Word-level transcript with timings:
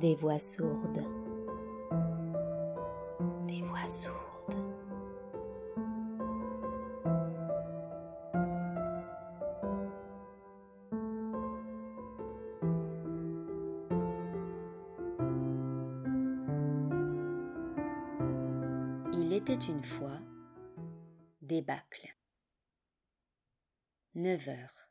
Des 0.00 0.14
voix 0.14 0.38
sourdes. 0.38 1.04
Des 3.46 3.60
voix 3.60 3.86
sourdes. 3.86 4.56
Il 19.12 19.34
était 19.34 19.52
une 19.54 19.82
fois 19.82 20.18
débâcle. 21.42 22.08
9 24.14 24.48
heures. 24.48 24.89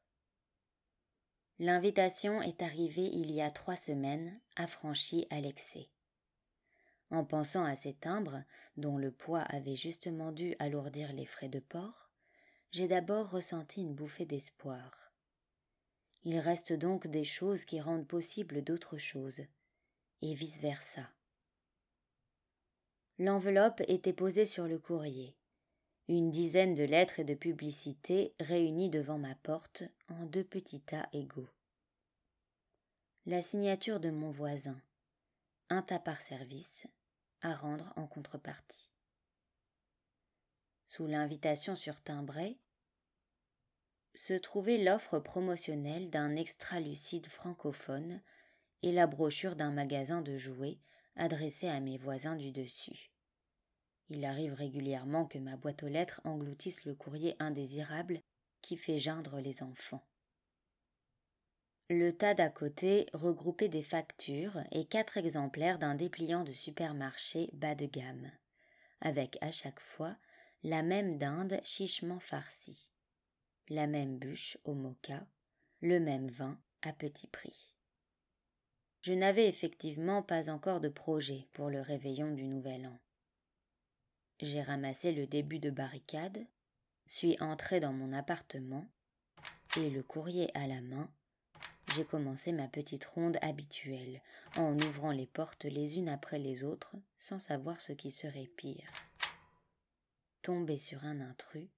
L'invitation 1.61 2.41
est 2.41 2.61
arrivée 2.61 3.09
il 3.11 3.31
y 3.31 3.41
a 3.41 3.51
trois 3.51 3.75
semaines, 3.75 4.39
affranchie 4.55 5.27
à 5.29 5.41
l'excès. 5.41 5.89
En 7.11 7.25
pensant 7.25 7.65
à 7.65 7.75
ces 7.75 7.93
timbres, 7.93 8.43
dont 8.77 8.97
le 8.97 9.11
poids 9.11 9.41
avait 9.41 9.75
justement 9.75 10.31
dû 10.31 10.55
alourdir 10.59 11.11
les 11.11 11.25
frais 11.25 11.49
de 11.49 11.59
port, 11.59 12.09
j'ai 12.71 12.87
d'abord 12.87 13.29
ressenti 13.29 13.81
une 13.81 13.93
bouffée 13.93 14.25
d'espoir. 14.25 15.11
Il 16.23 16.39
reste 16.39 16.71
donc 16.71 17.07
des 17.07 17.25
choses 17.25 17.65
qui 17.65 17.81
rendent 17.81 18.07
possible 18.07 18.63
d'autres 18.63 18.97
choses, 18.97 19.41
et 20.21 20.33
vice 20.33 20.61
versa. 20.61 21.09
L'enveloppe 23.17 23.81
était 23.89 24.13
posée 24.13 24.45
sur 24.45 24.65
le 24.65 24.79
courrier. 24.79 25.35
Une 26.07 26.31
dizaine 26.31 26.73
de 26.73 26.83
lettres 26.83 27.19
et 27.19 27.25
de 27.25 27.35
publicités 27.35 28.33
réunies 28.39 28.89
devant 28.89 29.17
ma 29.17 29.35
porte 29.35 29.83
en 30.07 30.25
deux 30.25 30.43
petits 30.43 30.81
tas 30.81 31.07
égaux. 31.11 31.49
La 33.29 33.43
signature 33.43 33.99
de 33.99 34.09
mon 34.09 34.31
voisin. 34.31 34.81
Un 35.69 35.83
tas 35.83 35.99
par 35.99 36.19
service, 36.19 36.87
à 37.43 37.53
rendre 37.53 37.93
en 37.95 38.07
contrepartie. 38.07 38.89
Sous 40.87 41.05
l'invitation 41.05 41.75
sur 41.75 42.01
timbré 42.01 42.57
se 44.15 44.33
trouvait 44.33 44.79
l'offre 44.79 45.19
promotionnelle 45.19 46.09
d'un 46.09 46.35
extra-lucide 46.35 47.27
francophone 47.27 48.19
et 48.81 48.91
la 48.91 49.05
brochure 49.05 49.55
d'un 49.55 49.69
magasin 49.69 50.23
de 50.23 50.35
jouets 50.35 50.79
adressé 51.15 51.67
à 51.67 51.79
mes 51.81 51.99
voisins 51.99 52.35
du 52.35 52.51
dessus. 52.51 53.11
Il 54.09 54.25
arrive 54.25 54.53
régulièrement 54.53 55.27
que 55.27 55.37
ma 55.37 55.55
boîte 55.55 55.83
aux 55.83 55.87
lettres 55.87 56.19
engloutisse 56.23 56.83
le 56.83 56.95
courrier 56.95 57.35
indésirable 57.37 58.23
qui 58.63 58.75
fait 58.75 58.97
geindre 58.97 59.39
les 59.39 59.61
enfants. 59.61 60.08
Le 61.91 62.11
tas 62.13 62.35
d'à 62.35 62.51
côté 62.51 63.07
regroupait 63.13 63.67
des 63.67 63.81
factures 63.81 64.59
et 64.71 64.85
quatre 64.85 65.17
exemplaires 65.17 65.79
d'un 65.79 65.95
dépliant 65.95 66.43
de 66.43 66.53
supermarché 66.53 67.49
bas 67.53 67.73
de 67.73 67.87
gamme, 67.87 68.31
avec 69.01 69.39
à 69.41 69.49
chaque 69.49 69.79
fois 69.79 70.15
la 70.61 70.83
même 70.83 71.17
dinde 71.17 71.59
chichement 71.63 72.19
farcie, 72.19 72.91
la 73.69 73.87
même 73.87 74.19
bûche 74.19 74.55
au 74.65 74.75
mocha, 74.75 75.25
le 75.81 75.99
même 75.99 76.29
vin 76.29 76.61
à 76.83 76.93
petit 76.93 77.25
prix. 77.25 77.73
Je 79.01 79.13
n'avais 79.13 79.47
effectivement 79.47 80.21
pas 80.21 80.51
encore 80.51 80.81
de 80.81 80.89
projet 80.89 81.47
pour 81.53 81.71
le 81.71 81.81
réveillon 81.81 82.35
du 82.35 82.45
Nouvel 82.45 82.85
An. 82.85 82.99
J'ai 84.41 84.61
ramassé 84.61 85.11
le 85.11 85.25
début 85.25 85.57
de 85.57 85.71
barricade, 85.71 86.45
suis 87.07 87.35
entré 87.39 87.79
dans 87.79 87.93
mon 87.93 88.13
appartement, 88.13 88.85
et 89.77 89.89
le 89.89 90.03
courrier 90.03 90.55
à 90.55 90.67
la 90.67 90.81
main, 90.81 91.09
j'ai 91.95 92.05
commencé 92.05 92.51
ma 92.51 92.67
petite 92.67 93.05
ronde 93.05 93.37
habituelle, 93.41 94.21
en 94.57 94.75
ouvrant 94.75 95.11
les 95.11 95.27
portes 95.27 95.65
les 95.65 95.97
unes 95.97 96.09
après 96.09 96.39
les 96.39 96.63
autres, 96.63 96.95
sans 97.19 97.39
savoir 97.39 97.81
ce 97.81 97.93
qui 97.93 98.11
serait 98.11 98.49
pire. 98.57 98.91
Tomber 100.41 100.77
sur 100.77 101.03
un 101.03 101.21
intrus, 101.21 101.69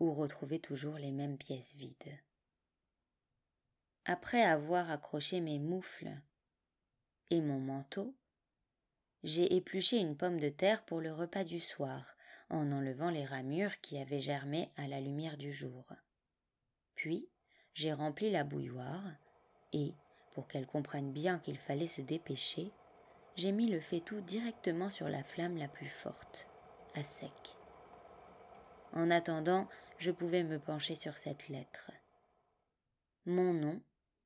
ou 0.00 0.12
retrouver 0.12 0.58
toujours 0.58 0.96
les 0.96 1.10
mêmes 1.10 1.38
pièces 1.38 1.74
vides. 1.74 2.18
Après 4.04 4.42
avoir 4.42 4.90
accroché 4.90 5.40
mes 5.40 5.58
moufles 5.58 6.12
et 7.30 7.40
mon 7.40 7.58
manteau, 7.58 8.14
j'ai 9.22 9.56
épluché 9.56 9.98
une 9.98 10.16
pomme 10.16 10.38
de 10.38 10.48
terre 10.48 10.84
pour 10.84 11.00
le 11.00 11.12
repas 11.12 11.44
du 11.44 11.60
soir, 11.60 12.16
en 12.48 12.70
enlevant 12.70 13.10
les 13.10 13.24
ramures 13.24 13.80
qui 13.80 13.98
avaient 13.98 14.20
germé 14.20 14.70
à 14.76 14.86
la 14.86 15.00
lumière 15.00 15.36
du 15.36 15.52
jour. 15.52 15.84
Puis, 16.94 17.28
j'ai 17.74 17.92
rempli 17.92 18.30
la 18.30 18.44
bouilloire, 18.44 19.02
et, 19.72 19.92
pour 20.34 20.48
qu'elle 20.48 20.66
comprenne 20.66 21.12
bien 21.12 21.38
qu'il 21.38 21.58
fallait 21.58 21.86
se 21.86 22.02
dépêcher, 22.02 22.70
j'ai 23.36 23.52
mis 23.52 23.68
le 23.68 23.80
faitout 23.80 24.20
directement 24.20 24.90
sur 24.90 25.08
la 25.08 25.22
flamme 25.22 25.56
la 25.56 25.68
plus 25.68 25.88
forte, 25.88 26.48
à 26.94 27.04
sec. 27.04 27.56
En 28.92 29.10
attendant, 29.10 29.68
je 29.98 30.10
pouvais 30.10 30.42
me 30.42 30.58
pencher 30.58 30.94
sur 30.94 31.16
cette 31.18 31.48
lettre. 31.48 31.90
Mon 33.26 33.52
nom 33.52 33.80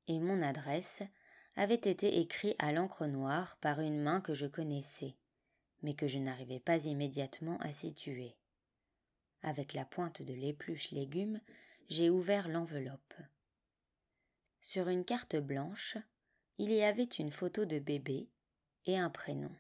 et 0.09 0.19
mon 0.19 0.43
adresse 0.43 1.03
avait 1.57 1.75
été 1.75 2.21
écrit 2.21 2.55
à 2.59 2.73
l'encre 2.73 3.07
noire 3.07 3.59
par 3.61 3.81
une 3.81 4.01
main 4.01 4.21
que 4.21 4.35
je 4.35 4.47
connaissais, 4.47 5.17
mais 5.83 5.95
que 5.95 6.07
je 6.07 6.19
n'arrivais 6.19 6.61
pas 6.61 6.85
immédiatement 6.85 7.59
à 7.59 7.73
situer. 7.73 8.37
Avec 9.43 9.73
la 9.73 9.85
pointe 9.85 10.23
de 10.23 10.35
l'épluche 10.35 10.91
légumes, 10.91 11.41
j'ai 11.89 12.11
ouvert 12.11 12.49
l'enveloppe. 12.49 13.15
Sur 14.63 14.89
une 14.89 15.05
carte 15.05 15.37
blanche, 15.37 15.97
il 16.59 16.71
y 16.71 16.83
avait 16.83 17.05
une 17.05 17.31
photo 17.31 17.65
de 17.65 17.79
bébé 17.79 18.29
et 18.85 18.99
un 18.99 19.09
prénom. 19.09 19.55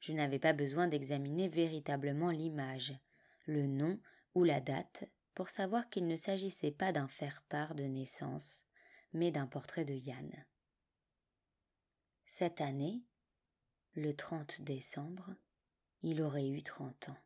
Je 0.00 0.12
n'avais 0.12 0.40
pas 0.40 0.52
besoin 0.52 0.88
d'examiner 0.88 1.48
véritablement 1.48 2.30
l'image, 2.30 2.92
le 3.46 3.68
nom 3.68 4.00
ou 4.34 4.42
la 4.42 4.60
date 4.60 5.04
pour 5.34 5.48
savoir 5.48 5.88
qu'il 5.88 6.08
ne 6.08 6.16
s'agissait 6.16 6.72
pas 6.72 6.90
d'un 6.90 7.06
faire-part 7.06 7.76
de 7.76 7.84
naissance, 7.84 8.66
mais 9.12 9.30
d'un 9.30 9.46
portrait 9.46 9.84
de 9.84 9.94
Yann. 9.94 10.44
Cette 12.26 12.60
année, 12.60 13.04
le 13.94 14.12
30 14.12 14.62
décembre, 14.62 15.30
il 16.02 16.20
aurait 16.20 16.48
eu 16.48 16.64
trente 16.64 17.08
ans. 17.08 17.18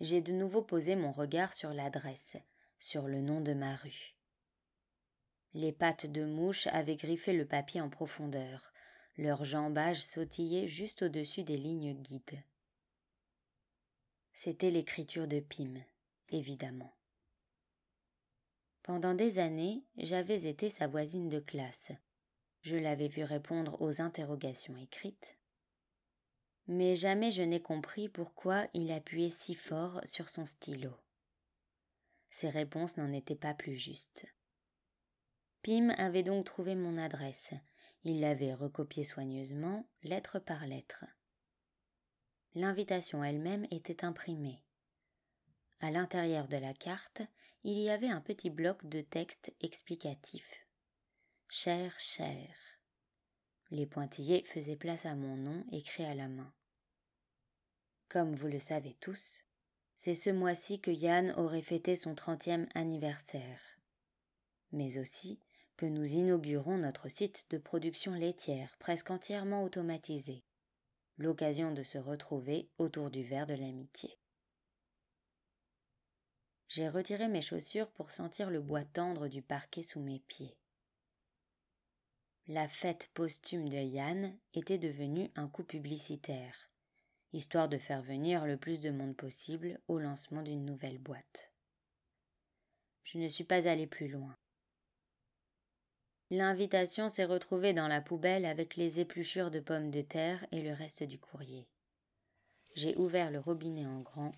J'ai 0.00 0.20
de 0.20 0.32
nouveau 0.32 0.62
posé 0.62 0.96
mon 0.96 1.12
regard 1.12 1.52
sur 1.52 1.72
l'adresse, 1.72 2.36
sur 2.80 3.06
le 3.06 3.20
nom 3.20 3.40
de 3.40 3.54
ma 3.54 3.76
rue. 3.76 4.15
Les 5.54 5.72
pattes 5.72 6.06
de 6.06 6.24
mouche 6.24 6.66
avaient 6.68 6.96
griffé 6.96 7.32
le 7.32 7.46
papier 7.46 7.80
en 7.80 7.88
profondeur, 7.88 8.72
leur 9.18 9.44
jambage 9.44 10.04
sautillait 10.04 10.68
juste 10.68 11.02
au-dessus 11.02 11.42
des 11.42 11.56
lignes 11.56 11.94
guides. 11.94 12.42
C'était 14.32 14.70
l'écriture 14.70 15.26
de 15.26 15.40
Pym, 15.40 15.82
évidemment. 16.28 16.94
Pendant 18.82 19.14
des 19.14 19.38
années, 19.38 19.82
j'avais 19.96 20.46
été 20.46 20.68
sa 20.68 20.86
voisine 20.86 21.30
de 21.30 21.40
classe. 21.40 21.90
Je 22.60 22.76
l'avais 22.76 23.08
vu 23.08 23.24
répondre 23.24 23.80
aux 23.80 24.02
interrogations 24.02 24.76
écrites. 24.76 25.38
Mais 26.68 26.94
jamais 26.94 27.30
je 27.30 27.42
n'ai 27.42 27.62
compris 27.62 28.08
pourquoi 28.08 28.66
il 28.74 28.92
appuyait 28.92 29.30
si 29.30 29.54
fort 29.54 30.00
sur 30.04 30.28
son 30.28 30.44
stylo. 30.44 30.90
Ses 32.28 32.50
réponses 32.50 32.96
n'en 32.96 33.12
étaient 33.12 33.34
pas 33.34 33.54
plus 33.54 33.76
justes. 33.76 34.26
Pym 35.66 35.90
avait 35.98 36.22
donc 36.22 36.44
trouvé 36.44 36.76
mon 36.76 36.96
adresse. 36.96 37.52
Il 38.04 38.20
l'avait 38.20 38.54
recopiée 38.54 39.02
soigneusement, 39.02 39.84
lettre 40.04 40.38
par 40.38 40.64
lettre. 40.64 41.04
L'invitation 42.54 43.24
elle-même 43.24 43.66
était 43.72 44.04
imprimée. 44.04 44.62
À 45.80 45.90
l'intérieur 45.90 46.46
de 46.46 46.56
la 46.56 46.72
carte, 46.72 47.22
il 47.64 47.80
y 47.80 47.90
avait 47.90 48.10
un 48.10 48.20
petit 48.20 48.48
bloc 48.48 48.86
de 48.86 49.00
texte 49.00 49.52
explicatif. 49.60 50.48
Cher, 51.48 51.98
cher. 51.98 52.48
Les 53.72 53.86
pointillés 53.86 54.44
faisaient 54.44 54.76
place 54.76 55.04
à 55.04 55.16
mon 55.16 55.36
nom 55.36 55.66
écrit 55.72 56.04
à 56.04 56.14
la 56.14 56.28
main. 56.28 56.54
Comme 58.08 58.36
vous 58.36 58.46
le 58.46 58.60
savez 58.60 58.96
tous, 59.00 59.42
c'est 59.96 60.14
ce 60.14 60.30
mois-ci 60.30 60.80
que 60.80 60.92
Yann 60.92 61.32
aurait 61.32 61.60
fêté 61.60 61.96
son 61.96 62.14
trentième 62.14 62.68
anniversaire. 62.76 63.60
Mais 64.70 64.98
aussi 64.98 65.40
que 65.76 65.86
nous 65.86 66.06
inaugurons 66.06 66.78
notre 66.78 67.08
site 67.08 67.46
de 67.50 67.58
production 67.58 68.12
laitière 68.14 68.74
presque 68.78 69.10
entièrement 69.10 69.62
automatisé. 69.62 70.42
L'occasion 71.18 71.72
de 71.72 71.82
se 71.82 71.98
retrouver 71.98 72.68
autour 72.78 73.10
du 73.10 73.22
verre 73.22 73.46
de 73.46 73.54
l'amitié. 73.54 74.18
J'ai 76.68 76.88
retiré 76.88 77.28
mes 77.28 77.42
chaussures 77.42 77.90
pour 77.90 78.10
sentir 78.10 78.50
le 78.50 78.60
bois 78.60 78.84
tendre 78.84 79.28
du 79.28 79.42
parquet 79.42 79.82
sous 79.82 80.00
mes 80.00 80.20
pieds. 80.20 80.56
La 82.48 82.68
fête 82.68 83.10
posthume 83.14 83.68
de 83.68 83.76
Yann 83.76 84.36
était 84.54 84.78
devenue 84.78 85.30
un 85.36 85.48
coup 85.48 85.64
publicitaire, 85.64 86.70
histoire 87.32 87.68
de 87.68 87.78
faire 87.78 88.02
venir 88.02 88.46
le 88.46 88.56
plus 88.56 88.80
de 88.80 88.90
monde 88.90 89.16
possible 89.16 89.80
au 89.88 89.98
lancement 89.98 90.42
d'une 90.42 90.64
nouvelle 90.64 90.98
boîte. 90.98 91.52
Je 93.04 93.18
ne 93.18 93.28
suis 93.28 93.44
pas 93.44 93.68
allé 93.68 93.86
plus 93.86 94.08
loin. 94.08 94.36
L'invitation 96.30 97.08
s'est 97.08 97.24
retrouvée 97.24 97.72
dans 97.72 97.86
la 97.86 98.00
poubelle 98.00 98.46
avec 98.46 98.74
les 98.74 98.98
épluchures 98.98 99.52
de 99.52 99.60
pommes 99.60 99.92
de 99.92 100.02
terre 100.02 100.44
et 100.50 100.60
le 100.60 100.72
reste 100.72 101.04
du 101.04 101.18
courrier. 101.18 101.68
J'ai 102.74 102.96
ouvert 102.96 103.30
le 103.30 103.38
robinet 103.38 103.86
en 103.86 104.00
grand, 104.00 104.32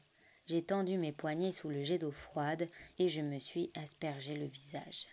j'ai 0.47 0.63
tendu 0.63 0.99
mes 0.99 1.13
poignets 1.13 1.53
sous 1.53 1.71
le 1.71 1.83
jet 1.85 1.99
d'eau 1.99 2.11
froide 2.11 2.69
et 2.99 3.09
je 3.09 3.23
me 3.23 3.39
suis 3.39 3.71
aspergé 3.75 4.37
le 4.37 4.47
visage. 4.47 5.07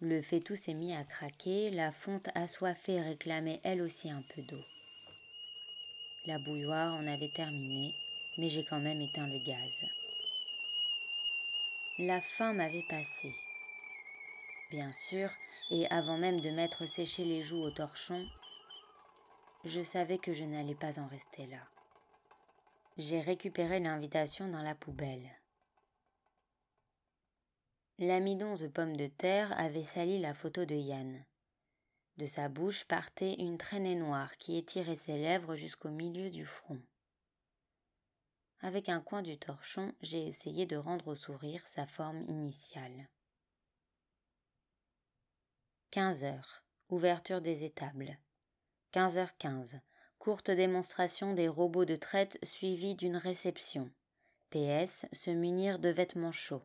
Le 0.00 0.22
faitout 0.22 0.56
s'est 0.56 0.74
mis 0.74 0.94
à 0.94 1.04
craquer, 1.04 1.70
la 1.70 1.90
fonte 1.90 2.28
assoiffée 2.34 3.00
réclamait 3.00 3.60
elle 3.64 3.82
aussi 3.82 4.10
un 4.10 4.22
peu 4.34 4.42
d'eau. 4.42 4.62
La 6.26 6.38
bouilloire 6.38 6.94
en 6.94 7.06
avait 7.06 7.32
terminé, 7.34 7.92
mais 8.36 8.50
j'ai 8.50 8.64
quand 8.64 8.80
même 8.80 9.00
éteint 9.00 9.26
le 9.26 9.44
gaz. 9.46 9.72
La 11.98 12.20
faim 12.20 12.52
m'avait 12.52 12.84
passé. 12.88 13.34
Bien 14.70 14.92
sûr, 14.92 15.30
et 15.70 15.86
avant 15.88 16.18
même 16.18 16.40
de 16.40 16.50
mettre 16.50 16.84
sécher 16.84 17.24
les 17.24 17.42
joues 17.42 17.62
au 17.62 17.70
torchon, 17.70 18.28
je 19.64 19.82
savais 19.82 20.18
que 20.18 20.34
je 20.34 20.44
n'allais 20.44 20.74
pas 20.74 21.00
en 21.00 21.06
rester 21.06 21.46
là. 21.46 21.66
J'ai 22.98 23.20
récupéré 23.20 23.80
l'invitation 23.80 24.48
dans 24.48 24.60
la 24.60 24.74
poubelle. 24.74 25.30
L'amidon 27.98 28.56
de 28.56 28.68
pommes 28.68 28.96
de 28.96 29.06
terre 29.06 29.58
avait 29.58 29.84
sali 29.84 30.18
la 30.18 30.34
photo 30.34 30.66
de 30.66 30.74
Yann. 30.74 31.24
De 32.18 32.26
sa 32.26 32.48
bouche 32.48 32.84
partait 32.84 33.34
une 33.34 33.58
traînée 33.58 33.94
noire 33.94 34.36
qui 34.36 34.56
étirait 34.58 34.96
ses 34.96 35.16
lèvres 35.16 35.56
jusqu'au 35.56 35.88
milieu 35.88 36.28
du 36.28 36.44
front. 36.44 36.80
Avec 38.60 38.88
un 38.88 39.00
coin 39.00 39.22
du 39.22 39.38
torchon, 39.38 39.94
j'ai 40.02 40.26
essayé 40.26 40.66
de 40.66 40.76
rendre 40.76 41.08
au 41.08 41.14
sourire 41.14 41.66
sa 41.66 41.86
forme 41.86 42.22
initiale. 42.28 43.08
15 45.90 46.24
heures. 46.24 46.62
Ouverture 46.90 47.40
des 47.40 47.64
étables. 47.64 48.18
15h15. 48.92 49.80
Courte 50.18 50.50
démonstration 50.50 51.32
des 51.32 51.48
robots 51.48 51.86
de 51.86 51.96
traite 51.96 52.38
suivie 52.42 52.94
d'une 52.94 53.16
réception. 53.16 53.88
PS. 54.50 55.06
Se 55.14 55.30
munir 55.30 55.78
de 55.78 55.88
vêtements 55.88 56.30
chauds. 56.30 56.60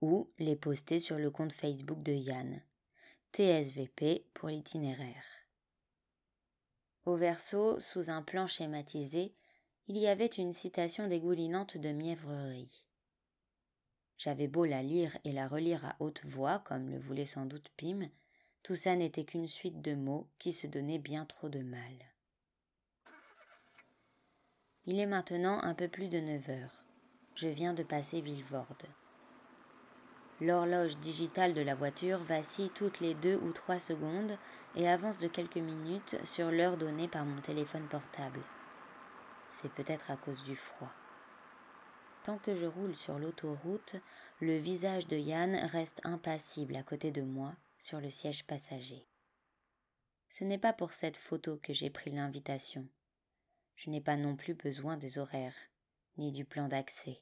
ou 0.00 0.30
les 0.38 0.56
poster 0.56 0.98
sur 0.98 1.18
le 1.18 1.30
compte 1.30 1.52
Facebook 1.52 2.02
de 2.02 2.12
Yann. 2.12 2.62
TSVP 3.34 4.24
pour 4.32 4.48
l'itinéraire. 4.48 5.26
Au 7.08 7.16
verso, 7.16 7.80
sous 7.80 8.10
un 8.10 8.20
plan 8.20 8.46
schématisé, 8.46 9.32
il 9.86 9.96
y 9.96 10.08
avait 10.08 10.26
une 10.26 10.52
citation 10.52 11.08
dégoulinante 11.08 11.78
de 11.78 11.88
mièvrerie. 11.88 12.84
J'avais 14.18 14.46
beau 14.46 14.66
la 14.66 14.82
lire 14.82 15.16
et 15.24 15.32
la 15.32 15.48
relire 15.48 15.86
à 15.86 15.96
haute 16.00 16.22
voix, 16.26 16.58
comme 16.66 16.90
le 16.90 16.98
voulait 16.98 17.24
sans 17.24 17.46
doute 17.46 17.70
Pym, 17.78 18.10
tout 18.62 18.74
ça 18.74 18.94
n'était 18.94 19.24
qu'une 19.24 19.48
suite 19.48 19.80
de 19.80 19.94
mots 19.94 20.28
qui 20.38 20.52
se 20.52 20.66
donnaient 20.66 20.98
bien 20.98 21.24
trop 21.24 21.48
de 21.48 21.60
mal. 21.60 21.96
Il 24.84 25.00
est 25.00 25.06
maintenant 25.06 25.62
un 25.62 25.72
peu 25.72 25.88
plus 25.88 26.08
de 26.08 26.20
neuf 26.20 26.46
heures. 26.50 26.84
Je 27.36 27.48
viens 27.48 27.72
de 27.72 27.84
passer 27.84 28.20
Villevorde. 28.20 28.84
L'horloge 30.40 30.96
digitale 30.98 31.52
de 31.52 31.60
la 31.60 31.74
voiture 31.74 32.18
vacille 32.18 32.70
toutes 32.70 33.00
les 33.00 33.14
deux 33.14 33.36
ou 33.36 33.50
trois 33.52 33.80
secondes 33.80 34.38
et 34.76 34.88
avance 34.88 35.18
de 35.18 35.26
quelques 35.26 35.56
minutes 35.56 36.16
sur 36.24 36.52
l'heure 36.52 36.76
donnée 36.76 37.08
par 37.08 37.24
mon 37.24 37.40
téléphone 37.40 37.88
portable. 37.88 38.40
C'est 39.50 39.72
peut-être 39.72 40.12
à 40.12 40.16
cause 40.16 40.42
du 40.44 40.54
froid. 40.54 40.92
Tant 42.22 42.38
que 42.38 42.54
je 42.54 42.66
roule 42.66 42.94
sur 42.94 43.18
l'autoroute, 43.18 43.96
le 44.40 44.58
visage 44.58 45.08
de 45.08 45.16
Yann 45.16 45.56
reste 45.56 46.00
impassible 46.04 46.76
à 46.76 46.84
côté 46.84 47.10
de 47.10 47.22
moi 47.22 47.54
sur 47.80 48.00
le 48.00 48.10
siège 48.10 48.46
passager. 48.46 49.08
Ce 50.30 50.44
n'est 50.44 50.58
pas 50.58 50.72
pour 50.72 50.92
cette 50.92 51.16
photo 51.16 51.58
que 51.60 51.72
j'ai 51.72 51.90
pris 51.90 52.12
l'invitation. 52.12 52.86
Je 53.74 53.90
n'ai 53.90 54.00
pas 54.00 54.16
non 54.16 54.36
plus 54.36 54.54
besoin 54.54 54.96
des 54.96 55.18
horaires, 55.18 55.56
ni 56.16 56.30
du 56.30 56.44
plan 56.44 56.68
d'accès. 56.68 57.20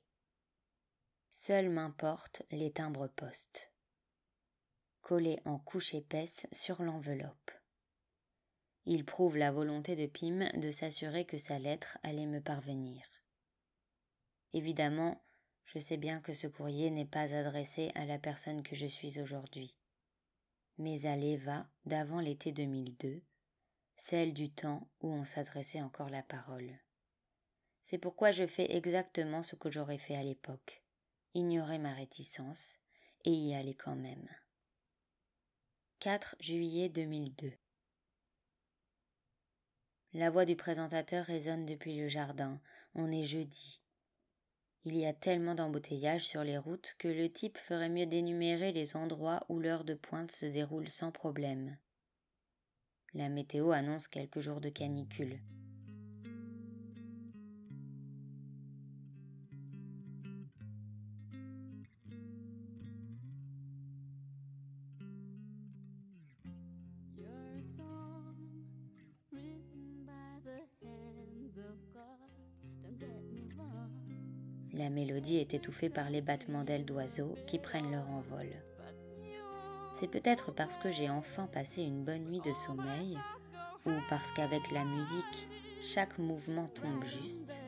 Seuls 1.38 1.68
m'importent 1.68 2.42
les 2.50 2.72
timbres 2.72 3.08
postes, 3.08 3.70
collés 5.02 5.38
en 5.44 5.58
couche 5.58 5.92
épaisse 5.92 6.46
sur 6.50 6.82
l'enveloppe. 6.82 7.50
Il 8.86 9.04
prouve 9.04 9.36
la 9.36 9.52
volonté 9.52 9.96
de 9.96 10.06
Pym 10.06 10.50
de 10.54 10.70
s'assurer 10.70 11.26
que 11.26 11.36
sa 11.36 11.58
lettre 11.58 11.98
allait 12.02 12.26
me 12.26 12.40
parvenir. 12.40 13.04
Évidemment, 14.54 15.22
je 15.66 15.78
sais 15.78 15.98
bien 15.98 16.22
que 16.22 16.32
ce 16.32 16.46
courrier 16.46 16.90
n'est 16.90 17.04
pas 17.04 17.34
adressé 17.34 17.92
à 17.94 18.06
la 18.06 18.18
personne 18.18 18.62
que 18.62 18.74
je 18.74 18.86
suis 18.86 19.20
aujourd'hui, 19.20 19.76
mais 20.78 21.04
à 21.04 21.16
l'Eva 21.16 21.68
d'avant 21.84 22.20
l'été 22.20 22.50
2002, 22.50 23.22
celle 23.98 24.32
du 24.32 24.50
temps 24.50 24.88
où 25.02 25.12
on 25.12 25.26
s'adressait 25.26 25.82
encore 25.82 26.08
la 26.08 26.22
parole. 26.22 26.78
C'est 27.84 27.98
pourquoi 27.98 28.30
je 28.30 28.46
fais 28.46 28.74
exactement 28.74 29.42
ce 29.42 29.54
que 29.54 29.70
j'aurais 29.70 29.98
fait 29.98 30.16
à 30.16 30.22
l'époque, 30.22 30.82
ignorer 31.36 31.76
ma 31.76 31.92
réticence 31.92 32.78
et 33.26 33.30
y 33.30 33.54
aller 33.54 33.74
quand 33.74 33.94
même. 33.94 34.26
4 35.98 36.34
juillet 36.40 36.88
2002 36.88 37.52
La 40.14 40.30
voix 40.30 40.46
du 40.46 40.56
présentateur 40.56 41.26
résonne 41.26 41.66
depuis 41.66 41.98
le 41.98 42.08
jardin. 42.08 42.58
On 42.94 43.12
est 43.12 43.24
jeudi. 43.24 43.82
Il 44.86 44.96
y 44.96 45.04
a 45.04 45.12
tellement 45.12 45.54
d'embouteillages 45.54 46.24
sur 46.24 46.42
les 46.42 46.56
routes 46.56 46.96
que 46.98 47.08
le 47.08 47.30
type 47.30 47.58
ferait 47.58 47.90
mieux 47.90 48.06
d'énumérer 48.06 48.72
les 48.72 48.96
endroits 48.96 49.44
où 49.50 49.58
l'heure 49.58 49.84
de 49.84 49.92
pointe 49.92 50.32
se 50.32 50.46
déroule 50.46 50.88
sans 50.88 51.12
problème. 51.12 51.76
La 53.12 53.28
météo 53.28 53.72
annonce 53.72 54.08
quelques 54.08 54.40
jours 54.40 54.62
de 54.62 54.70
canicule. 54.70 55.38
La 74.76 74.90
mélodie 74.90 75.38
est 75.38 75.54
étouffée 75.54 75.88
par 75.88 76.10
les 76.10 76.20
battements 76.20 76.62
d'ailes 76.62 76.84
d'oiseaux 76.84 77.34
qui 77.46 77.58
prennent 77.58 77.90
leur 77.90 78.10
envol. 78.10 78.46
C'est 79.98 80.06
peut-être 80.06 80.52
parce 80.52 80.76
que 80.76 80.90
j'ai 80.90 81.08
enfin 81.08 81.46
passé 81.46 81.82
une 81.82 82.04
bonne 82.04 82.26
nuit 82.26 82.42
de 82.42 82.52
sommeil, 82.66 83.18
ou 83.86 83.92
parce 84.10 84.30
qu'avec 84.32 84.70
la 84.70 84.84
musique, 84.84 85.48
chaque 85.80 86.18
mouvement 86.18 86.68
tombe 86.74 87.02
juste. 87.06 87.58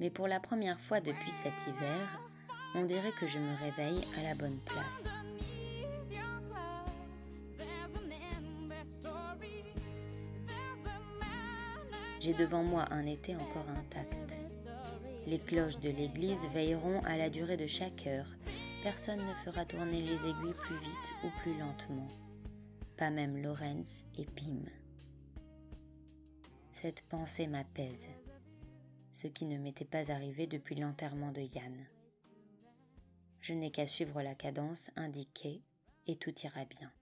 Mais 0.00 0.08
pour 0.08 0.26
la 0.26 0.40
première 0.40 0.80
fois 0.80 1.00
depuis 1.00 1.30
cet 1.32 1.52
hiver, 1.68 2.20
on 2.74 2.84
dirait 2.84 3.12
que 3.20 3.26
je 3.26 3.38
me 3.38 3.54
réveille 3.58 4.00
à 4.18 4.22
la 4.22 4.34
bonne 4.34 4.58
place. 4.64 5.12
J'ai 12.20 12.32
devant 12.32 12.62
moi 12.62 12.86
un 12.90 13.04
été 13.04 13.36
encore 13.36 13.68
intact. 13.78 14.45
Les 15.26 15.40
cloches 15.40 15.80
de 15.80 15.90
l'église 15.90 16.46
veilleront 16.52 17.00
à 17.00 17.16
la 17.16 17.28
durée 17.28 17.56
de 17.56 17.66
chaque 17.66 18.06
heure. 18.06 18.28
Personne 18.84 19.18
ne 19.18 19.34
fera 19.44 19.64
tourner 19.64 20.00
les 20.00 20.14
aiguilles 20.14 20.54
plus 20.54 20.78
vite 20.78 21.12
ou 21.24 21.30
plus 21.40 21.58
lentement. 21.58 22.06
Pas 22.96 23.10
même 23.10 23.36
Lorenz 23.42 24.04
et 24.16 24.24
Pim. 24.24 24.62
Cette 26.74 27.02
pensée 27.08 27.48
m'apaise, 27.48 28.06
ce 29.14 29.26
qui 29.26 29.46
ne 29.46 29.58
m'était 29.58 29.84
pas 29.84 30.12
arrivé 30.12 30.46
depuis 30.46 30.76
l'enterrement 30.76 31.32
de 31.32 31.40
Yann. 31.40 31.86
Je 33.40 33.52
n'ai 33.52 33.72
qu'à 33.72 33.88
suivre 33.88 34.22
la 34.22 34.36
cadence 34.36 34.92
indiquée 34.94 35.64
et 36.06 36.16
tout 36.16 36.34
ira 36.44 36.64
bien. 36.66 36.92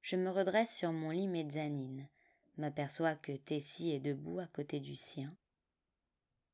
Je 0.00 0.14
me 0.14 0.30
redresse 0.30 0.76
sur 0.76 0.92
mon 0.92 1.10
lit 1.10 1.26
mezzanine, 1.26 2.08
m'aperçois 2.56 3.16
que 3.16 3.32
Tessie 3.32 3.90
est 3.90 4.00
debout 4.00 4.38
à 4.38 4.46
côté 4.46 4.78
du 4.78 4.94
sien, 4.94 5.34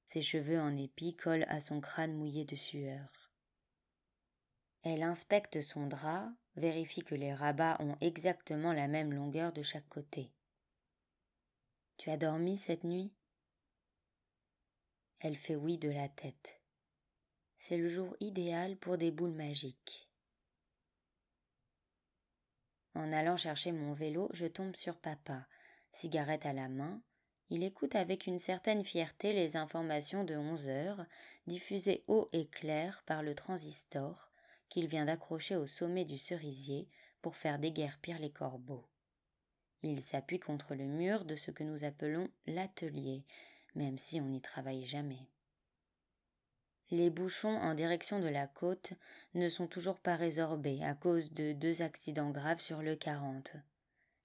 ses 0.09 0.23
cheveux 0.23 0.59
en 0.59 0.77
épi 0.77 1.15
collent 1.15 1.47
à 1.49 1.61
son 1.61 1.81
crâne 1.81 2.15
mouillé 2.15 2.45
de 2.45 2.57
sueur. 2.57 3.31
Elle 4.83 5.03
inspecte 5.03 5.61
son 5.61 5.87
drap, 5.87 6.31
vérifie 6.57 7.03
que 7.03 7.15
les 7.15 7.35
rabats 7.35 7.77
ont 7.81 7.97
exactement 8.01 8.73
la 8.73 8.89
même 8.89 9.13
longueur 9.13 9.53
de 9.53 9.63
chaque 9.63 9.89
côté. 9.89 10.33
Tu 11.99 12.11
as 12.11 12.17
dormi 12.17 12.59
cette 12.59 12.85
nuit? 12.85 13.13
Elle 15.21 15.37
fait 15.37 15.57
oui 15.57 15.79
de 15.79 15.91
la 15.91 16.09
tête. 16.09 16.61
C'est 17.59 17.77
le 17.77 17.89
jour 17.89 18.17
idéal 18.21 18.79
pour 18.79 18.97
des 18.97 19.11
boules 19.11 19.35
magiques. 19.35 20.09
En 22.95 23.13
allant 23.13 23.37
chercher 23.37 23.73
mon 23.73 23.93
vélo, 23.93 24.31
je 24.33 24.47
tombe 24.47 24.75
sur 24.77 24.97
papa. 24.97 25.47
Cigarette 25.93 26.47
à 26.47 26.53
la 26.53 26.69
main, 26.69 27.03
il 27.51 27.65
écoute 27.65 27.95
avec 27.95 28.27
une 28.27 28.39
certaine 28.39 28.85
fierté 28.85 29.33
les 29.33 29.57
informations 29.57 30.25
de 30.25 30.37
onze 30.37 30.69
heures, 30.69 31.05
diffusées 31.47 32.05
haut 32.07 32.29
et 32.33 32.47
clair 32.47 33.03
par 33.07 33.23
le 33.23 33.35
transistor 33.35 34.31
qu'il 34.69 34.87
vient 34.87 35.07
d'accrocher 35.07 35.57
au 35.57 35.67
sommet 35.67 36.05
du 36.05 36.19
cerisier 36.19 36.89
pour 37.23 37.37
faire 37.37 37.59
déguerpir 37.59 38.19
les 38.19 38.31
corbeaux. 38.31 38.87
Il 39.83 40.03
s'appuie 40.03 40.41
contre 40.41 40.75
le 40.75 40.85
mur 40.85 41.25
de 41.25 41.37
ce 41.37 41.51
que 41.51 41.65
nous 41.65 41.85
appelons 41.85 42.29
l'atelier, 42.47 43.25
même 43.75 43.97
si 43.97 44.21
on 44.21 44.27
n'y 44.27 44.41
travaille 44.41 44.85
jamais. 44.85 45.29
Les 46.91 47.11
bouchons 47.11 47.57
en 47.57 47.75
direction 47.75 48.19
de 48.19 48.29
la 48.29 48.47
côte 48.47 48.93
ne 49.35 49.49
sont 49.49 49.67
toujours 49.67 50.01
pas 50.01 50.17
résorbés 50.17 50.83
à 50.83 50.95
cause 50.95 51.31
de 51.33 51.53
deux 51.53 51.83
accidents 51.83 52.31
graves 52.31 52.61
sur 52.61 52.83
le 52.83 52.97
40. 52.97 53.57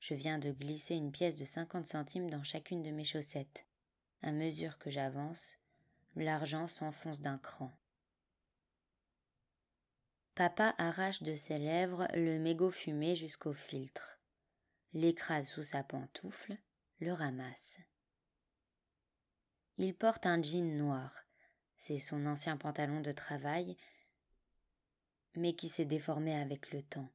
Je 0.03 0.15
viens 0.15 0.37
de 0.37 0.51
glisser 0.51 0.95
une 0.95 1.13
pièce 1.13 1.37
de 1.37 1.45
cinquante 1.45 1.87
centimes 1.87 2.29
dans 2.29 2.43
chacune 2.43 2.83
de 2.83 2.91
mes 2.91 3.05
chaussettes. 3.05 3.65
À 4.21 4.33
mesure 4.33 4.77
que 4.77 4.91
j'avance, 4.91 5.55
l'argent 6.17 6.67
s'enfonce 6.67 7.21
d'un 7.21 7.37
cran. 7.37 7.71
Papa 10.35 10.75
arrache 10.77 11.23
de 11.23 11.35
ses 11.35 11.57
lèvres 11.57 12.05
le 12.15 12.37
mégot 12.37 12.69
fumé 12.69 13.15
jusqu'au 13.15 13.53
filtre, 13.53 14.19
l'écrase 14.91 15.47
sous 15.47 15.63
sa 15.63 15.83
pantoufle, 15.83 16.57
le 16.99 17.13
ramasse. 17.13 17.77
Il 19.77 19.95
porte 19.95 20.25
un 20.25 20.43
jean 20.43 20.75
noir, 20.75 21.15
c'est 21.77 21.99
son 21.99 22.25
ancien 22.25 22.57
pantalon 22.57 22.99
de 22.99 23.13
travail, 23.13 23.77
mais 25.35 25.55
qui 25.55 25.69
s'est 25.69 25.85
déformé 25.85 26.35
avec 26.35 26.73
le 26.73 26.83
temps. 26.83 27.09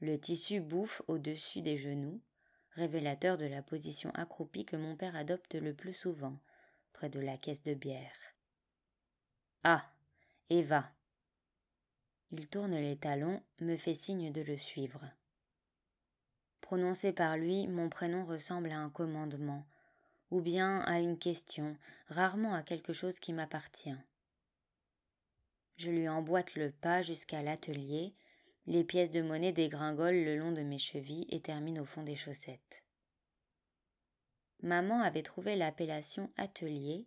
Le 0.00 0.18
tissu 0.18 0.60
bouffe 0.60 1.02
au-dessus 1.08 1.62
des 1.62 1.78
genoux, 1.78 2.20
révélateur 2.72 3.38
de 3.38 3.46
la 3.46 3.62
position 3.62 4.10
accroupie 4.10 4.64
que 4.64 4.76
mon 4.76 4.96
père 4.96 5.16
adopte 5.16 5.54
le 5.54 5.74
plus 5.74 5.94
souvent, 5.94 6.38
près 6.92 7.08
de 7.08 7.20
la 7.20 7.36
caisse 7.36 7.62
de 7.62 7.74
bière. 7.74 8.34
Ah. 9.62 9.84
Eva. 10.50 10.92
Il 12.30 12.48
tourne 12.48 12.76
les 12.76 12.98
talons, 12.98 13.42
me 13.60 13.78
fait 13.78 13.94
signe 13.94 14.30
de 14.30 14.42
le 14.42 14.58
suivre. 14.58 15.00
Prononcé 16.60 17.12
par 17.12 17.38
lui, 17.38 17.66
mon 17.66 17.88
prénom 17.88 18.26
ressemble 18.26 18.70
à 18.70 18.78
un 18.78 18.90
commandement, 18.90 19.64
ou 20.30 20.42
bien 20.42 20.80
à 20.80 20.98
une 20.98 21.18
question, 21.18 21.78
rarement 22.08 22.54
à 22.54 22.62
quelque 22.62 22.92
chose 22.92 23.18
qui 23.20 23.32
m'appartient. 23.32 23.96
Je 25.76 25.90
lui 25.90 26.08
emboîte 26.08 26.54
le 26.56 26.70
pas 26.70 27.02
jusqu'à 27.02 27.42
l'atelier, 27.42 28.14
les 28.66 28.84
pièces 28.84 29.10
de 29.10 29.20
monnaie 29.20 29.52
dégringolent 29.52 30.24
le 30.24 30.38
long 30.38 30.52
de 30.52 30.62
mes 30.62 30.78
chevilles 30.78 31.26
et 31.30 31.40
terminent 31.40 31.82
au 31.82 31.84
fond 31.84 32.02
des 32.02 32.16
chaussettes. 32.16 32.82
Maman 34.62 35.02
avait 35.02 35.22
trouvé 35.22 35.56
l'appellation 35.56 36.30
atelier 36.36 37.06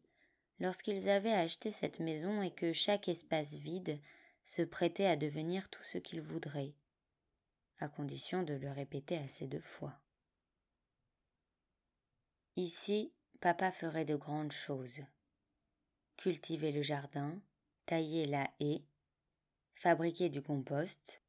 lorsqu'ils 0.59 1.09
avaient 1.09 1.33
acheté 1.33 1.71
cette 1.71 1.99
maison 1.99 2.41
et 2.41 2.51
que 2.51 2.73
chaque 2.73 3.07
espace 3.07 3.53
vide 3.53 3.99
se 4.43 4.61
prêtait 4.61 5.05
à 5.05 5.15
devenir 5.15 5.69
tout 5.69 5.83
ce 5.83 5.97
qu'ils 5.97 6.21
voudraient, 6.21 6.73
à 7.79 7.87
condition 7.87 8.43
de 8.43 8.53
le 8.53 8.71
répéter 8.71 9.17
assez 9.17 9.47
de 9.47 9.59
fois. 9.59 9.99
Ici, 12.55 13.11
papa 13.41 13.71
ferait 13.71 14.05
de 14.05 14.15
grandes 14.15 14.51
choses. 14.51 15.01
Cultiver 16.17 16.71
le 16.71 16.81
jardin, 16.81 17.39
tailler 17.85 18.25
la 18.25 18.49
haie, 18.59 18.83
fabriquer 19.75 20.29
du 20.29 20.41
compost, 20.41 21.21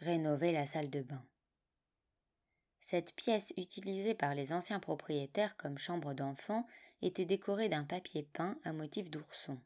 rénover 0.00 0.52
la 0.52 0.66
salle 0.66 0.90
de 0.90 1.02
bain. 1.02 1.24
Cette 2.80 3.14
pièce 3.14 3.52
utilisée 3.56 4.14
par 4.14 4.34
les 4.34 4.52
anciens 4.52 4.80
propriétaires 4.80 5.56
comme 5.56 5.78
chambre 5.78 6.14
d'enfant 6.14 6.66
était 7.02 7.24
décorée 7.24 7.68
d'un 7.68 7.84
papier 7.84 8.22
peint 8.22 8.58
à 8.64 8.72
motif 8.72 9.10
d'ourson. 9.10 9.58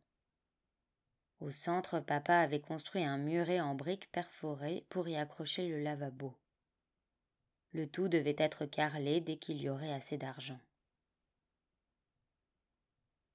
Au 1.40 1.50
centre, 1.50 2.00
papa 2.00 2.36
avait 2.38 2.60
construit 2.60 3.04
un 3.04 3.18
muret 3.18 3.60
en 3.60 3.74
briques 3.74 4.10
perforées 4.10 4.84
pour 4.88 5.08
y 5.08 5.16
accrocher 5.16 5.68
le 5.68 5.80
lavabo. 5.80 6.36
Le 7.72 7.86
tout 7.86 8.08
devait 8.08 8.36
être 8.38 8.66
carrelé 8.66 9.20
dès 9.20 9.36
qu'il 9.36 9.58
y 9.58 9.68
aurait 9.68 9.92
assez 9.92 10.16
d'argent. 10.16 10.58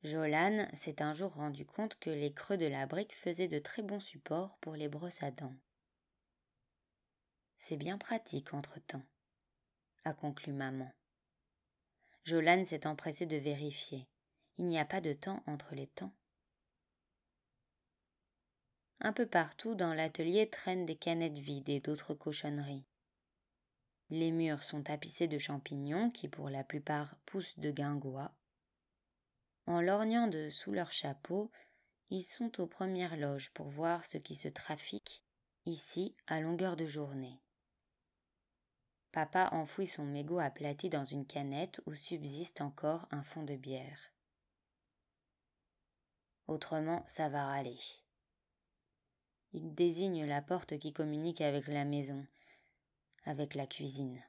Jolan 0.03 0.67
s'est 0.73 1.01
un 1.01 1.13
jour 1.13 1.33
rendu 1.33 1.65
compte 1.65 1.97
que 1.99 2.09
les 2.09 2.33
creux 2.33 2.57
de 2.57 2.65
la 2.65 2.85
brique 2.85 3.15
faisaient 3.15 3.47
de 3.47 3.59
très 3.59 3.83
bons 3.83 4.01
supports 4.01 4.57
pour 4.59 4.75
les 4.75 4.89
brosses 4.89 5.23
à 5.23 5.31
dents. 5.31 5.55
C'est 7.65 7.77
bien 7.77 7.97
pratique 7.97 8.53
entre-temps, 8.53 9.05
a 10.03 10.13
conclu 10.13 10.51
maman. 10.51 10.91
Jolan 12.25 12.65
s'est 12.65 12.85
empressée 12.85 13.25
de 13.25 13.37
vérifier. 13.37 14.05
Il 14.57 14.65
n'y 14.65 14.77
a 14.77 14.83
pas 14.83 14.99
de 14.99 15.13
temps 15.13 15.41
entre 15.47 15.73
les 15.73 15.87
temps. 15.87 16.13
Un 18.99 19.13
peu 19.13 19.25
partout 19.25 19.75
dans 19.75 19.93
l'atelier 19.93 20.49
traînent 20.49 20.85
des 20.85 20.97
canettes 20.97 21.39
vides 21.39 21.69
et 21.69 21.79
d'autres 21.79 22.13
cochonneries. 22.13 22.83
Les 24.09 24.31
murs 24.31 24.63
sont 24.63 24.83
tapissés 24.83 25.29
de 25.29 25.37
champignons 25.37 26.11
qui 26.11 26.27
pour 26.27 26.49
la 26.49 26.65
plupart 26.65 27.15
poussent 27.25 27.57
de 27.57 27.71
guingois 27.71 28.35
en 29.67 29.79
lorgnant 29.79 30.27
de 30.27 30.49
sous 30.49 30.73
leur 30.73 30.91
chapeau, 30.91 31.49
ils 32.09 32.23
sont 32.23 32.59
aux 32.59 32.67
premières 32.67 33.15
loges 33.15 33.51
pour 33.53 33.69
voir 33.69 34.03
ce 34.03 34.17
qui 34.17 34.35
se 34.35 34.49
trafique 34.49 35.23
ici 35.65 36.13
à 36.27 36.41
longueur 36.41 36.75
de 36.75 36.85
journée. 36.85 37.39
Papa 39.13 39.49
enfouit 39.51 39.87
son 39.87 40.05
mégot 40.05 40.39
aplati 40.39 40.89
dans 40.89 41.05
une 41.05 41.27
canette 41.27 41.79
où 41.85 41.93
subsiste 41.93 42.61
encore 42.61 43.07
un 43.11 43.21
fond 43.21 43.43
de 43.43 43.55
bière. 43.55 44.11
Autrement, 46.47 47.05
ça 47.07 47.29
va 47.29 47.45
râler. 47.45 47.77
Il 49.51 49.75
désigne 49.75 50.25
la 50.25 50.41
porte 50.41 50.79
qui 50.79 50.93
communique 50.93 51.41
avec 51.41 51.67
la 51.67 51.85
maison, 51.85 52.25
avec 53.23 53.53
la 53.53 53.67
cuisine. 53.67 54.19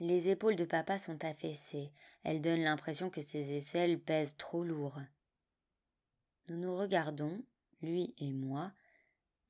Les 0.00 0.28
épaules 0.28 0.56
de 0.56 0.64
papa 0.64 0.98
sont 0.98 1.24
affaissées, 1.24 1.92
elles 2.24 2.42
donnent 2.42 2.64
l'impression 2.64 3.10
que 3.10 3.22
ses 3.22 3.52
aisselles 3.52 4.00
pèsent 4.00 4.36
trop 4.38 4.64
lourd. 4.64 4.98
Nous 6.48 6.56
nous 6.56 6.76
regardons, 6.76 7.44
lui 7.80 8.12
et 8.18 8.32
moi, 8.32 8.72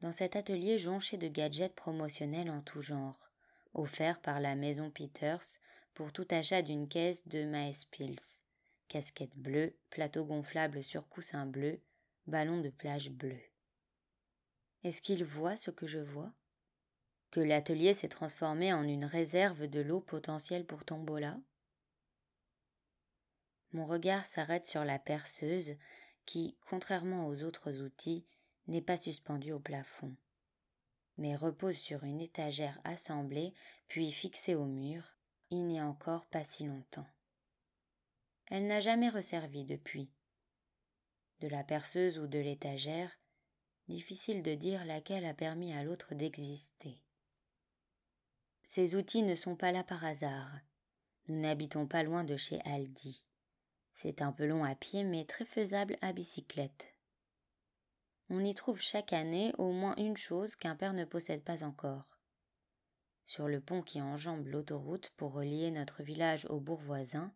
dans 0.03 0.13
cet 0.13 0.37
atelier 0.37 0.79
jonché 0.79 1.17
de 1.17 1.29
gadgets 1.29 1.75
promotionnels 1.75 2.51
en 2.51 2.61
tout 2.61 2.83
genre, 2.83 3.30
offerts 3.75 4.21
par 4.21 4.41
la 4.41 4.55
maison 4.55 4.91
Peters 4.91 5.45
pour 5.95 6.13
tout 6.13 6.27
achat 6.31 6.63
d'une 6.63 6.89
caisse 6.89 7.27
de 7.29 7.45
Maespils. 7.45 8.41
Casquette 8.89 9.37
bleue, 9.37 9.77
plateau 9.91 10.25
gonflable 10.25 10.83
sur 10.83 11.09
coussin 11.09 11.47
bleu, 11.47 11.81
ballon 12.27 12.61
de 12.61 12.71
plage 12.71 13.11
bleu. 13.11 13.39
Est-ce 14.83 15.03
qu'il 15.03 15.25
voit 15.25 15.57
ce 15.57 15.71
que 15.71 15.87
je 15.87 15.99
vois? 15.99 16.33
Que 17.31 17.41
l'atelier 17.41 17.95
s'est 17.95 18.09
transformé 18.09 18.73
en 18.73 18.83
une 18.83 19.05
réserve 19.05 19.67
de 19.67 19.81
l'eau 19.81 20.01
potentielle 20.01 20.67
pour 20.67 20.85
Tombola? 20.85 21.39
Mon 23.73 23.87
regard 23.87 24.27
s'arrête 24.27 24.67
sur 24.67 24.85
la 24.85 24.99
perceuse 24.99 25.77
qui, 26.27 26.57
contrairement 26.69 27.29
aux 27.29 27.45
autres 27.45 27.83
outils, 27.83 28.27
n'est 28.67 28.83
pas 28.83 28.97
suspendue 28.97 29.53
au 29.53 29.61
plafond, 29.61 30.17
mais 31.21 31.37
repose 31.37 31.77
sur 31.77 32.03
une 32.03 32.21
étagère 32.21 32.81
assemblée 32.83 33.53
puis 33.89 34.11
fixée 34.11 34.55
au 34.55 34.65
mur, 34.65 35.05
il 35.51 35.67
n'y 35.67 35.79
a 35.79 35.87
encore 35.87 36.25
pas 36.27 36.45
si 36.45 36.65
longtemps. 36.65 37.07
Elle 38.47 38.67
n'a 38.67 38.81
jamais 38.81 39.11
resservi 39.11 39.65
depuis. 39.65 40.11
De 41.41 41.49
la 41.49 41.63
perceuse 41.63 42.19
ou 42.19 42.27
de 42.27 42.39
l'étagère, 42.39 43.13
difficile 43.87 44.43
de 44.43 44.55
dire 44.55 44.85
laquelle 44.87 45.27
a 45.27 45.35
permis 45.35 45.75
à 45.75 45.85
l'autre 45.85 46.15
d'exister. 46.15 47.03
Ces 48.63 48.95
outils 48.95 49.23
ne 49.23 49.35
sont 49.35 49.57
pas 49.57 49.73
là 49.73 49.85
par 49.85 50.05
hasard. 50.05 50.51
Nous 51.29 51.39
n'habitons 51.39 51.87
pas 51.87 52.03
loin 52.03 52.25
de 52.25 52.37
chez 52.39 52.61
Aldi. 52.65 53.23
C'est 53.95 54.23
un 54.23 54.33
peu 54.33 54.47
long 54.47 54.65
à 54.65 54.75
pied, 54.75 55.05
mais 55.05 55.27
très 55.27 55.45
faisable 55.45 55.99
à 56.01 56.15
bicyclette. 56.15 56.95
On 58.33 58.45
y 58.45 58.55
trouve 58.55 58.81
chaque 58.81 59.13
année 59.13 59.53
au 59.59 59.73
moins 59.73 59.97
une 59.97 60.17
chose 60.17 60.55
qu'un 60.55 60.77
père 60.77 60.93
ne 60.93 61.05
possède 61.05 61.43
pas 61.43 61.65
encore. 61.65 62.05
Sur 63.27 63.49
le 63.49 63.61
pont 63.61 63.83
qui 63.83 64.01
enjambe 64.01 64.47
l'autoroute 64.47 65.13
pour 65.17 65.33
relier 65.33 65.73
notre 65.73 66.05
village 66.05 66.47
au 66.47 66.61
bourg 66.61 66.81
voisin, 66.81 67.33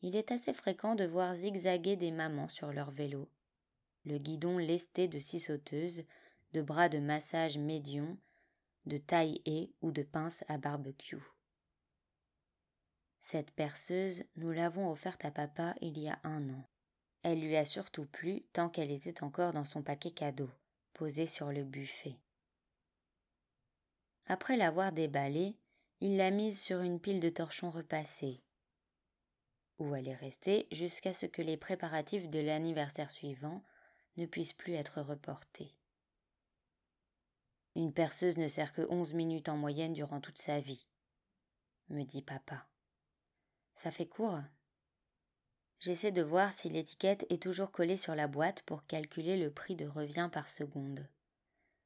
il 0.00 0.16
est 0.16 0.32
assez 0.32 0.54
fréquent 0.54 0.94
de 0.94 1.04
voir 1.04 1.36
zigzaguer 1.36 1.96
des 1.96 2.10
mamans 2.10 2.48
sur 2.48 2.72
leur 2.72 2.90
vélo, 2.90 3.28
le 4.06 4.16
guidon 4.16 4.56
lesté 4.56 5.08
de 5.08 5.18
six 5.18 5.40
sauteuses, 5.40 6.04
de 6.52 6.62
bras 6.62 6.88
de 6.88 6.98
massage 6.98 7.58
médion, 7.58 8.16
de 8.86 8.96
taille 8.96 9.42
et 9.44 9.74
ou 9.82 9.92
de 9.92 10.02
pince 10.02 10.42
à 10.48 10.56
barbecue. 10.56 11.22
Cette 13.22 13.50
perceuse, 13.50 14.24
nous 14.36 14.52
l'avons 14.52 14.90
offerte 14.90 15.24
à 15.26 15.30
papa 15.30 15.74
il 15.82 15.98
y 15.98 16.08
a 16.08 16.18
un 16.24 16.48
an. 16.48 16.64
Elle 17.24 17.40
lui 17.40 17.56
a 17.56 17.64
surtout 17.64 18.04
plu 18.04 18.42
tant 18.52 18.68
qu'elle 18.68 18.90
était 18.90 19.24
encore 19.24 19.54
dans 19.54 19.64
son 19.64 19.82
paquet 19.82 20.10
cadeau, 20.10 20.50
posé 20.92 21.26
sur 21.26 21.50
le 21.50 21.64
buffet. 21.64 22.18
Après 24.26 24.58
l'avoir 24.58 24.92
déballée, 24.92 25.56
il 26.00 26.18
l'a 26.18 26.30
mise 26.30 26.60
sur 26.60 26.82
une 26.82 27.00
pile 27.00 27.20
de 27.20 27.30
torchons 27.30 27.70
repassés, 27.70 28.42
où 29.78 29.94
elle 29.94 30.06
est 30.06 30.14
restée 30.14 30.68
jusqu'à 30.70 31.14
ce 31.14 31.24
que 31.24 31.40
les 31.40 31.56
préparatifs 31.56 32.28
de 32.28 32.40
l'anniversaire 32.40 33.10
suivant 33.10 33.64
ne 34.18 34.26
puissent 34.26 34.52
plus 34.52 34.74
être 34.74 35.00
reportés. 35.00 35.74
Une 37.74 37.94
perceuse 37.94 38.36
ne 38.36 38.48
sert 38.48 38.74
que 38.74 38.86
onze 38.90 39.14
minutes 39.14 39.48
en 39.48 39.56
moyenne 39.56 39.94
durant 39.94 40.20
toute 40.20 40.38
sa 40.38 40.60
vie, 40.60 40.86
me 41.88 42.04
dit 42.04 42.22
papa. 42.22 42.66
Ça 43.76 43.90
fait 43.90 44.06
court. 44.06 44.40
J'essaie 45.84 46.12
de 46.12 46.22
voir 46.22 46.50
si 46.54 46.70
l'étiquette 46.70 47.26
est 47.28 47.42
toujours 47.42 47.70
collée 47.70 47.98
sur 47.98 48.14
la 48.14 48.26
boîte 48.26 48.62
pour 48.62 48.86
calculer 48.86 49.36
le 49.36 49.50
prix 49.50 49.76
de 49.76 49.86
revient 49.86 50.30
par 50.32 50.48
seconde. 50.48 51.06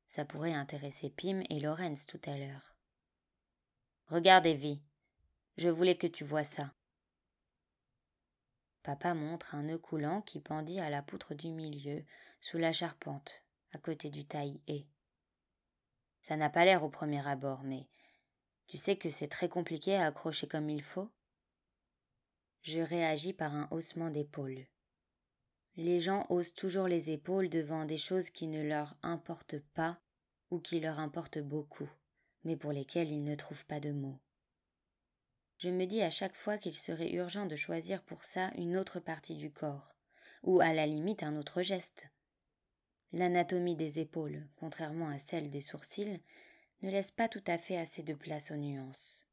Ça 0.08 0.24
pourrait 0.24 0.54
intéresser 0.54 1.10
Pim 1.10 1.42
et 1.50 1.58
Lorenz 1.58 2.06
tout 2.06 2.20
à 2.26 2.38
l'heure. 2.38 2.76
Regarde, 4.06 4.46
Evie. 4.46 4.80
Je 5.56 5.68
voulais 5.68 5.96
que 5.96 6.06
tu 6.06 6.22
vois 6.22 6.44
ça. 6.44 6.72
Papa 8.84 9.14
montre 9.14 9.56
un 9.56 9.64
nœud 9.64 9.78
coulant 9.78 10.22
qui 10.22 10.38
pendit 10.38 10.78
à 10.78 10.90
la 10.90 11.02
poutre 11.02 11.34
du 11.34 11.50
milieu, 11.50 12.04
sous 12.40 12.56
la 12.56 12.72
charpente, 12.72 13.42
à 13.72 13.78
côté 13.78 14.10
du 14.10 14.24
taille-haie. 14.24 14.86
Ça 16.22 16.36
n'a 16.36 16.50
pas 16.50 16.64
l'air 16.64 16.84
au 16.84 16.88
premier 16.88 17.26
abord, 17.26 17.64
mais 17.64 17.88
tu 18.68 18.76
sais 18.76 18.94
que 18.94 19.10
c'est 19.10 19.26
très 19.26 19.48
compliqué 19.48 19.96
à 19.96 20.06
accrocher 20.06 20.46
comme 20.46 20.70
il 20.70 20.84
faut? 20.84 21.10
Je 22.62 22.80
réagis 22.80 23.32
par 23.32 23.54
un 23.54 23.68
haussement 23.70 24.10
d'épaules. 24.10 24.66
Les 25.76 26.00
gens 26.00 26.26
haussent 26.28 26.54
toujours 26.54 26.88
les 26.88 27.10
épaules 27.10 27.48
devant 27.48 27.84
des 27.84 27.98
choses 27.98 28.30
qui 28.30 28.48
ne 28.48 28.62
leur 28.62 28.96
importent 29.02 29.60
pas 29.74 30.00
ou 30.50 30.58
qui 30.58 30.80
leur 30.80 30.98
importent 30.98 31.38
beaucoup, 31.38 31.88
mais 32.44 32.56
pour 32.56 32.72
lesquelles 32.72 33.10
ils 33.10 33.22
ne 33.22 33.36
trouvent 33.36 33.66
pas 33.66 33.80
de 33.80 33.92
mots. 33.92 34.18
Je 35.58 35.70
me 35.70 35.86
dis 35.86 36.02
à 36.02 36.10
chaque 36.10 36.36
fois 36.36 36.58
qu'il 36.58 36.74
serait 36.74 37.12
urgent 37.12 37.46
de 37.46 37.56
choisir 37.56 38.02
pour 38.02 38.24
ça 38.24 38.50
une 38.56 38.76
autre 38.76 39.00
partie 39.00 39.34
du 39.34 39.50
corps, 39.50 39.94
ou 40.42 40.60
à 40.60 40.72
la 40.72 40.86
limite 40.86 41.22
un 41.22 41.36
autre 41.36 41.62
geste. 41.62 42.08
L'anatomie 43.12 43.76
des 43.76 43.98
épaules, 43.98 44.46
contrairement 44.56 45.08
à 45.08 45.18
celle 45.18 45.50
des 45.50 45.60
sourcils, 45.60 46.20
ne 46.82 46.90
laisse 46.90 47.10
pas 47.10 47.28
tout 47.28 47.42
à 47.46 47.58
fait 47.58 47.76
assez 47.76 48.02
de 48.02 48.14
place 48.14 48.50
aux 48.50 48.56
nuances. 48.56 49.27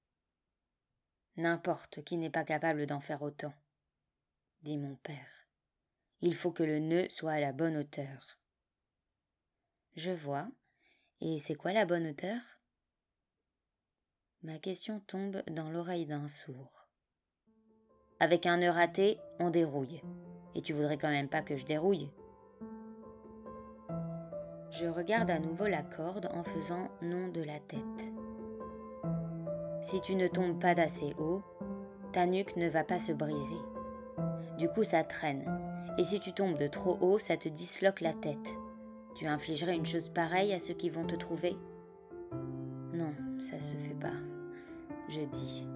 N'importe 1.37 2.03
qui 2.03 2.17
n'est 2.17 2.29
pas 2.29 2.45
capable 2.45 2.85
d'en 2.85 3.01
faire 3.01 3.21
autant, 3.21 3.53
dit 4.61 4.77
mon 4.77 4.95
père. 4.95 5.47
Il 6.21 6.35
faut 6.35 6.51
que 6.51 6.63
le 6.63 6.79
nœud 6.79 7.07
soit 7.09 7.33
à 7.33 7.39
la 7.39 7.51
bonne 7.51 7.75
hauteur. 7.75 8.39
Je 9.95 10.11
vois. 10.11 10.47
Et 11.21 11.39
c'est 11.39 11.55
quoi 11.55 11.73
la 11.73 11.85
bonne 11.85 12.07
hauteur? 12.07 12.39
Ma 14.43 14.59
question 14.59 15.01
tombe 15.01 15.43
dans 15.47 15.69
l'oreille 15.69 16.05
d'un 16.05 16.27
sourd. 16.27 16.87
Avec 18.19 18.45
un 18.45 18.57
nœud 18.57 18.69
raté, 18.69 19.19
on 19.39 19.49
dérouille. 19.49 20.01
Et 20.55 20.61
tu 20.61 20.71
voudrais 20.71 20.97
quand 20.97 21.09
même 21.09 21.29
pas 21.29 21.41
que 21.41 21.57
je 21.57 21.65
dérouille? 21.65 22.11
Je 24.71 24.87
regarde 24.87 25.29
à 25.29 25.39
nouveau 25.39 25.67
la 25.67 25.83
corde 25.83 26.29
en 26.33 26.43
faisant 26.43 26.89
nom 27.01 27.27
de 27.27 27.41
la 27.41 27.59
tête. 27.59 28.14
Si 29.85 30.01
tu 30.01 30.15
ne 30.15 30.27
tombes 30.27 30.59
pas 30.59 30.73
d'assez 30.73 31.13
haut, 31.19 31.43
ta 32.11 32.25
nuque 32.25 32.55
ne 32.55 32.67
va 32.67 32.83
pas 32.83 32.97
se 32.97 33.11
briser. 33.11 33.61
Du 34.57 34.67
coup, 34.67 34.83
ça 34.83 35.03
traîne. 35.03 35.45
Et 35.99 36.03
si 36.03 36.19
tu 36.19 36.33
tombes 36.33 36.57
de 36.57 36.65
trop 36.65 36.97
haut, 37.01 37.19
ça 37.19 37.37
te 37.37 37.47
disloque 37.49 38.01
la 38.01 38.13
tête. 38.13 38.55
Tu 39.13 39.27
infligerais 39.27 39.75
une 39.75 39.85
chose 39.85 40.09
pareille 40.09 40.53
à 40.53 40.59
ceux 40.59 40.73
qui 40.73 40.89
vont 40.89 41.05
te 41.05 41.15
trouver? 41.15 41.55
Non, 42.93 43.13
ça 43.39 43.61
se 43.61 43.75
fait 43.75 43.93
pas. 44.01 44.15
Je 45.07 45.19
dis. 45.19 45.67